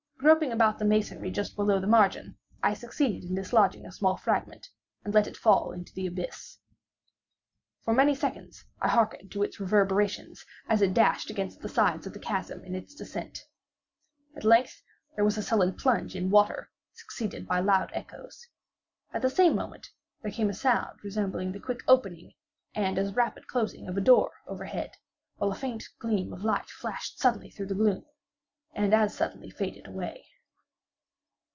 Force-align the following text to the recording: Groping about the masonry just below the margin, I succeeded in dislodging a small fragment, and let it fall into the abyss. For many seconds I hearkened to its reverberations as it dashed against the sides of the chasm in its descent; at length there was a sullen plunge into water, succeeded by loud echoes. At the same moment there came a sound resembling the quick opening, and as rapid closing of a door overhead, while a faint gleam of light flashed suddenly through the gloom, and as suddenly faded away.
Groping 0.21 0.51
about 0.51 0.77
the 0.77 0.85
masonry 0.85 1.31
just 1.31 1.55
below 1.55 1.79
the 1.79 1.87
margin, 1.87 2.37
I 2.61 2.75
succeeded 2.75 3.27
in 3.27 3.33
dislodging 3.35 3.87
a 3.87 3.91
small 3.91 4.17
fragment, 4.17 4.69
and 5.03 5.15
let 5.15 5.25
it 5.25 5.35
fall 5.35 5.71
into 5.71 5.91
the 5.95 6.05
abyss. 6.05 6.59
For 7.79 7.91
many 7.91 8.13
seconds 8.13 8.63
I 8.79 8.89
hearkened 8.89 9.31
to 9.31 9.41
its 9.41 9.59
reverberations 9.59 10.45
as 10.69 10.83
it 10.83 10.93
dashed 10.93 11.31
against 11.31 11.61
the 11.61 11.69
sides 11.69 12.05
of 12.05 12.13
the 12.13 12.19
chasm 12.19 12.63
in 12.63 12.75
its 12.75 12.93
descent; 12.93 13.47
at 14.35 14.43
length 14.43 14.83
there 15.15 15.25
was 15.25 15.39
a 15.39 15.43
sullen 15.43 15.73
plunge 15.73 16.15
into 16.15 16.29
water, 16.29 16.69
succeeded 16.93 17.47
by 17.47 17.59
loud 17.59 17.89
echoes. 17.91 18.47
At 19.15 19.23
the 19.23 19.29
same 19.31 19.55
moment 19.55 19.89
there 20.21 20.31
came 20.31 20.51
a 20.51 20.53
sound 20.53 21.03
resembling 21.03 21.51
the 21.51 21.59
quick 21.59 21.81
opening, 21.87 22.33
and 22.75 22.99
as 22.99 23.15
rapid 23.15 23.47
closing 23.47 23.87
of 23.87 23.97
a 23.97 24.01
door 24.01 24.33
overhead, 24.45 24.97
while 25.37 25.51
a 25.51 25.55
faint 25.55 25.85
gleam 25.97 26.31
of 26.31 26.43
light 26.43 26.69
flashed 26.69 27.17
suddenly 27.17 27.49
through 27.49 27.65
the 27.65 27.73
gloom, 27.75 28.05
and 28.73 28.93
as 28.93 29.13
suddenly 29.13 29.49
faded 29.49 29.85
away. 29.85 30.25